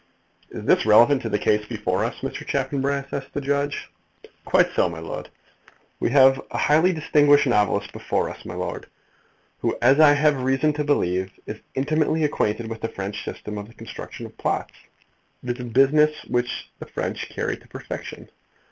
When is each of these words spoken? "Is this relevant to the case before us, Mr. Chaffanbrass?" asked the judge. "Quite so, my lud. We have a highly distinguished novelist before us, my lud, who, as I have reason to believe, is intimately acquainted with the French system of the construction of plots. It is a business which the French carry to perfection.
"Is 0.49 0.65
this 0.65 0.83
relevant 0.87 1.21
to 1.21 1.29
the 1.29 1.37
case 1.37 1.67
before 1.67 2.03
us, 2.03 2.21
Mr. 2.21 2.43
Chaffanbrass?" 2.43 3.13
asked 3.13 3.35
the 3.35 3.39
judge. 3.39 3.91
"Quite 4.45 4.71
so, 4.75 4.89
my 4.89 4.97
lud. 4.97 5.29
We 5.99 6.09
have 6.09 6.41
a 6.49 6.57
highly 6.57 6.91
distinguished 6.91 7.45
novelist 7.45 7.93
before 7.93 8.27
us, 8.27 8.43
my 8.43 8.55
lud, 8.55 8.87
who, 9.59 9.77
as 9.79 9.99
I 9.99 10.13
have 10.13 10.41
reason 10.41 10.73
to 10.73 10.83
believe, 10.83 11.29
is 11.45 11.61
intimately 11.75 12.23
acquainted 12.23 12.65
with 12.67 12.81
the 12.81 12.89
French 12.89 13.23
system 13.23 13.59
of 13.59 13.67
the 13.67 13.75
construction 13.75 14.25
of 14.25 14.35
plots. 14.39 14.73
It 15.43 15.51
is 15.51 15.59
a 15.59 15.65
business 15.69 16.23
which 16.27 16.71
the 16.79 16.87
French 16.87 17.29
carry 17.29 17.55
to 17.57 17.67
perfection. 17.67 18.29